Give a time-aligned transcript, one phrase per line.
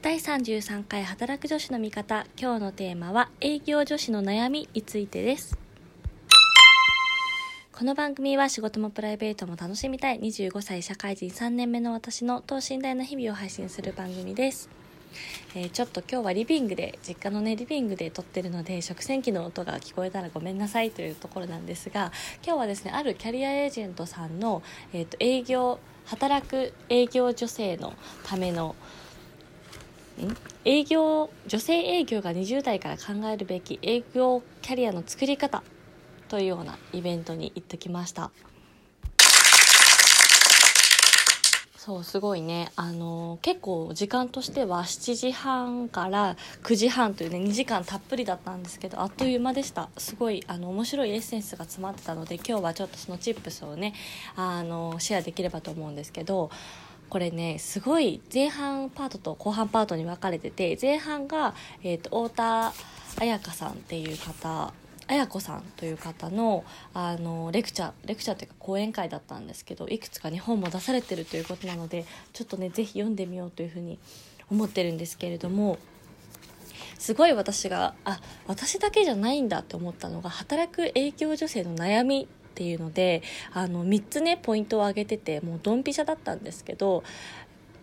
[0.00, 2.24] 第33回働く女子の味方。
[2.40, 5.58] 今日のテーマは営業女子の悩みについてです。
[7.72, 14.70] この番組は仕事もプライベートも楽しみたい25歳社会人3年目の私の等身大な日々を配信する番組です。
[15.56, 22.12] えー、ちょっと今日はリビングで実家のねリビングで撮ってるので食洗機の音が聞こえたらごめんなさいというところなんですが
[22.44, 24.62] 今日はですねあるキャリアエージェントさんの、
[24.92, 27.94] えーと、営業働く営業女性の
[28.24, 28.76] ための
[30.64, 35.62] 営業女性営業が20代から考えるべき営業キャリアの作り方
[36.28, 38.30] というようなイベントに行ってきました。
[41.88, 42.70] そうすごいね。
[42.76, 49.88] あの結構時間としては7時半から9時半というね2時間たっぷりだったんですけどあっという間でした。
[49.96, 53.94] すごいあの面白いエッセンスが詰まってたので今日はちょっとそのチップスをね
[54.36, 56.50] あのシェアできればと思うんですけど
[57.08, 62.72] これねすごい前半パートと後半パートに分かれてて前半が、えーと、太田
[63.18, 64.72] 彩香さんっていう方
[65.08, 73.98] 綾子さんという方のあのレクチャーレクチャーというか講演会だったんですけどいくつか日本も出されてるということなのでちょっとね是非読んでみようというふうに
[74.50, 75.78] 思ってるんですけれども
[76.98, 87.04] すごい私があ私だけじゃないんだって思ったのが働く営業女性の悩みっていうのであの3つねポイントを挙げててもうドンピシャだったんですけど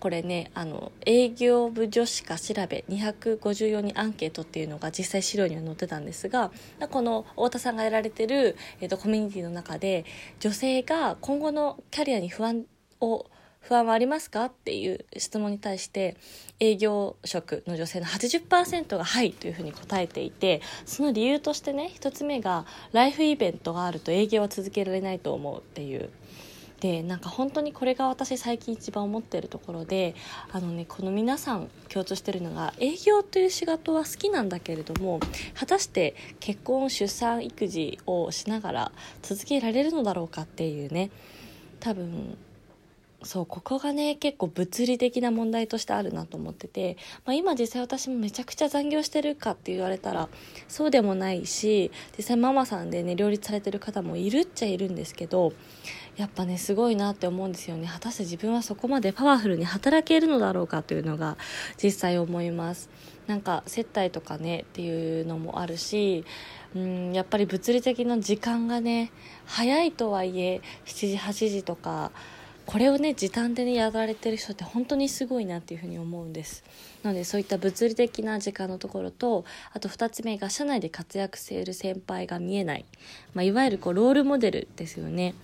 [0.00, 6.50] これねあの営業部女子か調べ254にアンケートっていうのが実際資料には載ってたんですが
[6.90, 10.04] この太田さんがやられてる、えーと、コミュニティの中で
[10.40, 12.64] 女性が今後のキャリアに不安
[13.00, 13.26] を
[13.66, 14.44] 不安はありますか？
[14.46, 16.16] っていう質問に対して
[16.60, 26.10] 営業職の女性の80%が「はい」というふうに答えていてその理由としてね1つ目がライフイベントがあると営業は続けられないと思うっていう。
[26.80, 30.14] でなんか本当にこれが私最近一番思ってるところで
[30.52, 35.18] あのねこの皆さん共通してるのが営業という仕事は好きなんだけれども
[35.54, 38.92] 果たして結婚出産育児をしながら
[39.22, 41.10] 続けられるのだろうかっていうね。
[41.80, 42.36] 多分
[43.24, 50.28] そうここがね結構物理的な問題としてあるなと思ってて、まあ、今実際私もめちゃくちゃ残業してるかって言われたら
[50.68, 55.52] そうでもないし実際ママさんでね両立されてる方もいるっちゃいるんですけど
[56.16, 57.88] やっぱねすごいなって思うんですよね。
[57.92, 61.36] 果たして自分はそこまでパワフルに働けるのだろうかというのが
[61.82, 62.88] 実際思います。
[63.26, 66.24] なんか接待とかねっていうのもあるし
[66.76, 69.10] うんやっぱり物理的な時間がね
[69.46, 72.12] 早いとはいえ7時8時とか
[72.66, 76.64] これをね時短でねやられてる人って本当にすごいなっていうふうに思うんです。
[77.02, 82.84] なのでそういった物理的な時間のところとあと2つ目が社内で活躍している先輩が見えない、
[83.34, 85.34] まあ、いわゆるこうロールモデルですよね。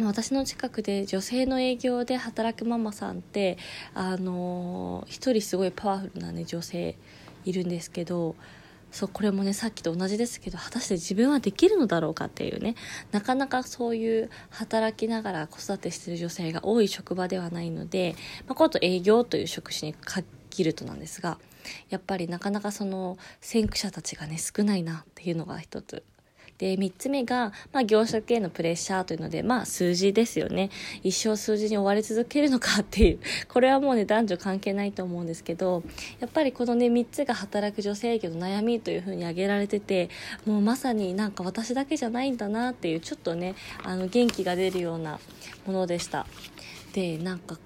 [0.00, 3.58] 私の近くで女性の営業で働くママさんって
[3.94, 6.96] あの一人すごいパワフルなね女性
[7.44, 8.34] いるんですけど
[8.94, 12.76] そうこれもねさっきと同じですけど果たして自分はできるのだろうかっていうね。
[13.10, 18.14] なかなかそういう働きながら子育てしてる女性が多い職場ではないので、
[18.46, 20.24] まあ、こと営業という職種に限
[20.62, 21.38] るとなんですが
[21.88, 26.04] やっぱりなかなかその先駆者たちがね少ないなっていうのが一つ
[26.58, 30.70] で、3つ目が、まあ、業職へのプレッシャーというので、まあ、数字ですよね。
[31.02, 35.82] 一生数字に追われ続けるのかっていう、 これはもうね、男女関係ないと思うんですけど、
[36.20, 40.10] やっぱりこのね、3つが働く女性業の悩みというふうに挙げられてて、
[40.46, 45.18] もうまさになんか私だけじゃないんだなっていう、ちょっとね、あの、元気が出るような
[45.66, 46.26] ものでした。
[46.92, 47.58] で、なんか、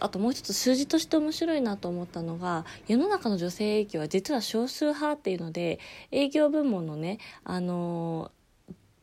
[0.00, 8.30] あともう一つ数字として面白いなと思ったのが世の中の女性営業は実は少数派っていうので営業部門のねあの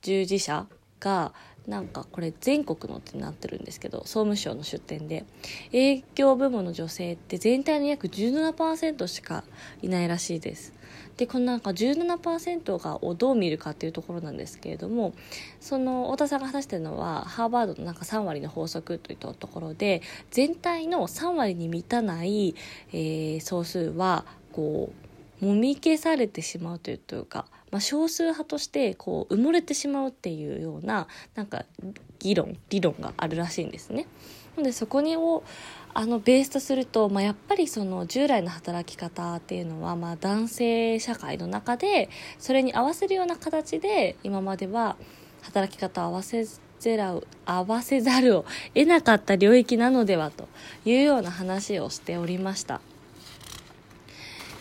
[0.00, 0.66] 従事者
[1.00, 1.32] が
[1.66, 5.24] なんかこれ全国のってなってるんですけど総務省の出展で
[5.72, 9.44] 営業部門の女性って全体の約17%しか
[9.80, 10.72] いないらしいです。
[11.16, 15.14] でこのなんか17%がをどう見るかっていうところなんですけれども
[15.60, 22.54] その太田さんが話してるのはハーバードのなんか3割の法則といったところで全体の3割に満たない、
[22.92, 25.01] えー、総数はこう
[25.42, 31.64] もみ消されてしまうというか、まあ、少数派としてこう埋もれてしまうっていうようななんか
[32.20, 34.06] 議論理論があるらしいんですね。
[34.56, 35.42] でそこにを
[35.94, 42.08] あのベースとすると、まあ、やっぱりその従来の働き方っていうのは、まあ、男性社会の中で
[42.38, 44.96] それに合わせるような形で今までは
[45.42, 46.46] 働き方を合わせ
[46.78, 47.14] ぜら
[47.46, 48.44] 合わせざるを
[48.74, 50.48] 得なかった領域なのではと
[50.84, 52.80] いうような話をしておりました。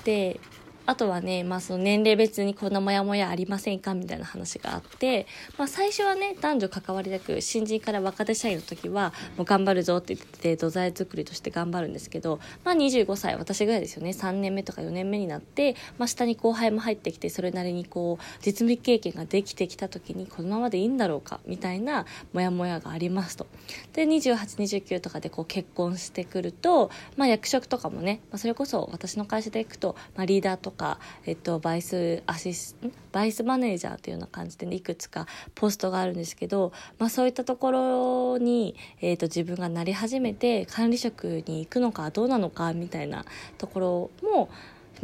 [0.03, 0.39] で
[0.85, 23.45] あとはね、まあその年齢別にこんなモヤモヤありませんかみたいな話があって、まあ最初はね、男女関わりなく、新人から若手社員の時は、もう頑張るぞって言って、土台作りとして頑張るんですけど、まあ25歳、私ぐらいですよね、3年目とか4年目になって、まあ下に後輩も入ってきて、それなりにこう、実務経験ができてきた時に、このままでいいんだろうか、みたいなモヤモヤがありますと。
[23.93, 30.97] で、28、29とかでこう結婚してくると、まあ役職とかもね、まあそれこそ私の会社で行くと、まあリーダーとかか、
[31.27, 32.75] えっと、バイスアシス
[33.11, 43.25] バイスマネージャーというような感じで、ね、いくつかポストがあるんですけど、まあ、そういったところに、えっと、自分がなり始めて管理職に行くのかどうなのかみたいな
[43.59, 44.49] ところも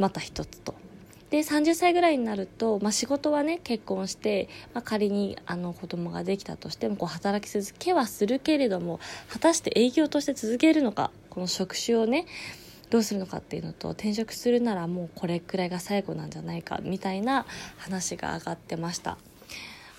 [0.00, 0.74] また一つと。
[1.30, 8.98] で30歳ぐらいになると、まあ、仕事はね結婚して、まあ、仮にあの子供ができたとしてもこう働き続けはするけれども
[9.28, 12.24] 果たして営業として続けるのかこの職種をね
[12.90, 17.46] どうするのかっていうのと転職するならもうこれくらいが最後なんじゃないかみたいな
[17.76, 19.18] 話が上がってました。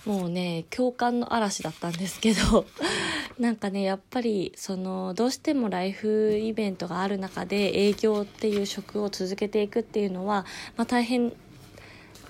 [0.06, 2.66] もうね共感の嵐だったんですけど
[3.38, 10.46] なんかねやっぱりそのどうしてもライフイベントがある中で営業っていう職を続けていくっていうのは、
[10.78, 11.34] まあ、大変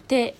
[0.08, 0.36] で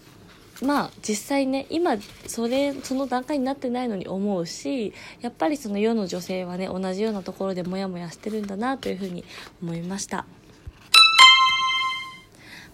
[0.62, 1.98] まあ実際ね今
[2.28, 9.24] それその段階になってないのに思うしやっぱりその世の女性はね同じようなところでモヤモヤしてるんだなというふうに
[9.62, 10.26] 思いました。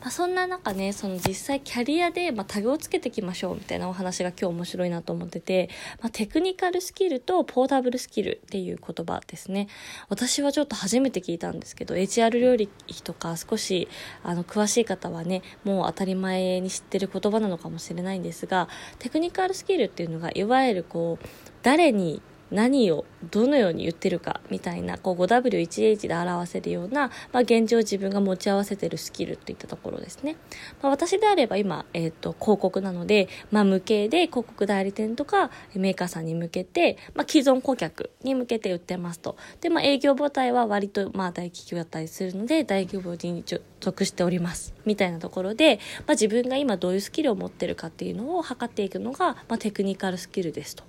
[0.05, 5.67] まあ、そんな中ねその実際キャリアで、まあ、タグをつけていきましょうみたいなお話が今日面白いなと思ってて、
[5.99, 9.67] まあ、テクニカルスキルとポータブルスキルっていう言葉ですね。
[10.07, 12.69] 私はちょっと初めて聞いたんですけど HR 料理
[13.03, 13.87] とか少し
[14.21, 18.69] あの詳しい方はねもう当たり前に知ってる言葉なのかもしれないんですが
[18.99, 21.25] テクニカルスキルっていうのがいわゆるこう
[21.63, 30.35] 誰に何をどのように言ってるかみたいなこう 5W1H で表せるような、まあ、現状自分が持ち合わせてるスキルといったところですね、
[30.81, 39.37] まあ、私であれば今、えーと、広告なので、まあ、無形で広告代理店とかメーカーさんに向けて、まあ、既存顧客に向けて売ってますと。
[39.61, 43.43] で、まあ、営業母体は割とまあ大企業だったりするので大企業に
[43.85, 44.73] 属しております。
[44.85, 50.83] みたいなところで、まあ、自分が今どういうスキルを持ってるかっていうのを測っていくのが、まあ、テクニカルスキルですと。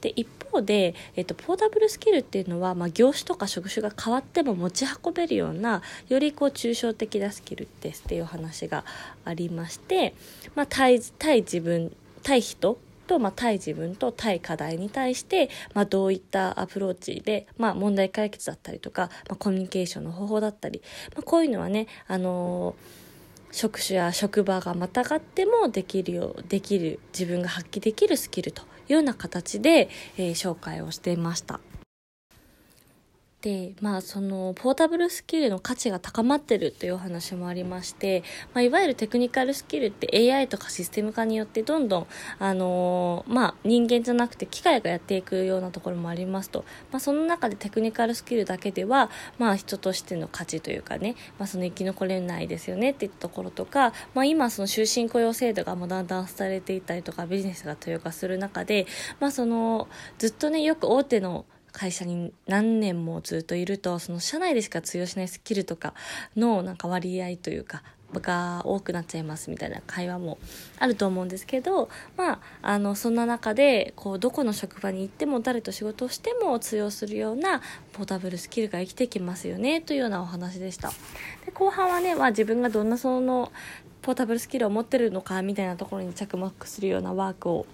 [0.00, 8.84] で一方で、えっと、ポータブルスキルっていうのは、まあ、業種とか職種が変わっても持ち運べるようなよりこう抽象的なスキルですっていう話が
[9.24, 10.14] ありまして、
[10.56, 12.78] まあ、対対自分対人
[13.10, 20.80] と、まあ、対自分と対課題に対して、まあ、どういったアプローチで、まあ、問題解決だったりとか、まあ、コミュニケーションの方法だったり、
[21.14, 23.00] まあ、こういうのはね、あのー
[23.52, 31.58] 職種や職場がまたがってもできるようできる自分が発揮できるスキルというような形で、えー、紹介をしていました。
[33.42, 38.22] で、まあ、その、ポータブルスキルの価値が高まってるというお話もありまして、
[38.52, 42.06] まあ、いわゆるテクニカルスキルって AI とかシステム化によってどんどん、
[42.38, 46.66] あのー、まあ、人間じゃなくて機械がやっていくようなところもありますと。
[46.92, 58.86] まあ、その中でテクニカルスキルだけでは、まあ、人としての価値というかね、まあ、その生き残れないですよねっていったところとか、まあ、今、その終身雇用制度がもうだんだんされていたりとか、ビジネスが多様化する中で、
[59.18, 59.88] まあ、その、
[60.18, 65.94] ずっとね、よく大手の会社に何年もずっといるとその社内でしか通用しないスキルとか
[66.36, 67.82] のなんか割合というか
[68.18, 70.38] が多くなっちゃいますみたいな会話も
[70.80, 77.60] あると思うんですけどまああのそんな中でこうどこの職場に行っても誰と仕事をしても通用するような
[77.92, 80.90] ポータブルスキルが生きてきますよねというようなお話でした。
[81.46, 83.52] で後半はね、まあ、自分がどんなその
[84.02, 87.66] ポータブルスキルを持ってるのかみたいなところに着目するようなワークを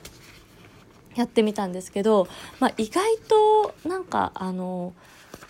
[1.17, 2.29] やってみたんですけど、
[2.61, 3.05] まあ、意外
[3.83, 4.93] となんかあの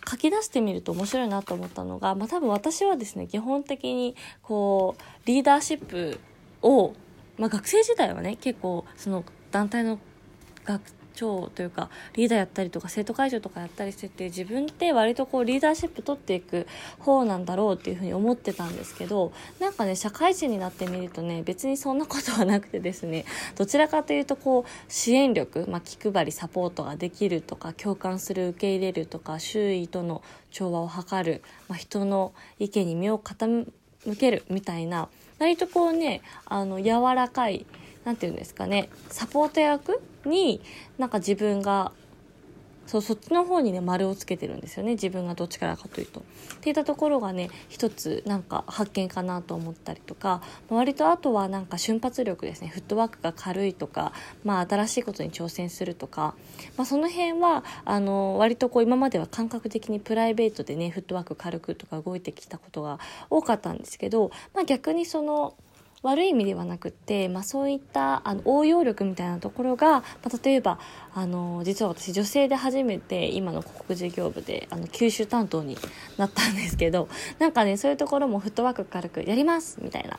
[0.09, 6.21] 書き出してみると面白いなと思ったのが、まあ、多分私はですね基本的にこうリーダーシップ
[6.63, 6.95] を、
[7.39, 9.99] まあ、学生時代はね結構その団体の
[10.65, 10.81] 学
[11.17, 16.67] 長というかリーダーやったりとか生徒会長とかやったりしてて自分って割とこうリーダーシップ取っていく
[16.99, 23.25] 方なんだろうっていうふうに思ってたんですけどなんかね社会人になってみるとね別にそんなことはなくてですね
[23.57, 33.67] どちらかというとこう支援力、まあ、気配りサポートができるとか共感する受け入れるとか周囲との調和を図る、まあ、人の意見に身を傾
[34.19, 35.09] けるみたいな
[35.39, 37.67] 割とこうねあの柔らかい
[38.07, 40.63] 何て言うんですかねサポート役に
[40.97, 41.93] なんか自分が
[42.87, 46.21] そうそっちの方にね丸をつけてるんですよね自分がどっちからかというと。
[46.21, 46.23] っ
[46.61, 54.13] ていったところがね一つなんか発見かなと思ったりとか割とあとはなんか瞬発力ですねフットワークが軽いとか、
[54.45, 56.35] まあ、新しいことに挑戦するとか、
[56.77, 65.55] まあ、その辺はあの割とこう今までは感覚的にプライベートでねフットワーク軽くとか動いてきたことが多かったんですけど、まあ、逆にその
[66.03, 70.79] 悪い意味ではなくって、まあ、そういったあの応用力みたいなところが、まあ、例えば
[71.15, 75.77] あの実は私女性で初めて今の国事業部であの九州担当に
[76.17, 80.19] なったんですけどなんかねそういうところもフットワーク軽くやりますみたいな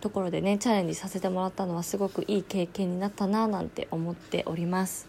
[0.00, 5.08] ところでねチャレンジさせてもらったのはすごくいい経験になったななんて思っております。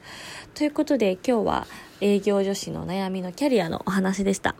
[0.54, 1.68] ということで今日は
[2.02, 4.56] 営業女子の悩みのキャリアのお話でした。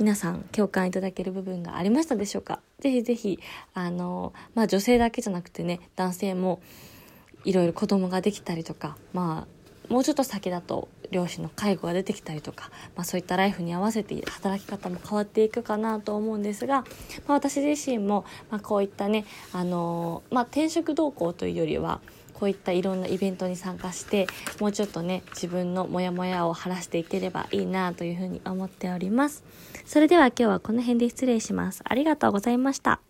[0.00, 2.60] 皆さん共感いただける部分がありましたでしょうか？
[2.78, 3.38] ぜひぜひ、
[3.74, 6.62] あの、まあ女性だけじゃなくてね、男性も
[7.44, 16.84] いろいろ子供ができたりとか、まあもうちょっと先だと両親の介護が出てきたりとか、まあ、そういったライフに合わせて働き方も変わっていくかなと思うんですが、
[17.26, 22.00] まあ、私自身も、まあ、こういったね、あのまあ、転職動向というよりは
[22.40, 24.26] こういったいろんなイベントに参加して
[24.58, 29.44] もうちょっとね自分のモヤモヤを晴らしていければいいなというふうに思っております。
[29.84, 31.82] それでは今日はこの辺で失礼します。
[31.84, 33.00] ありがとうございました。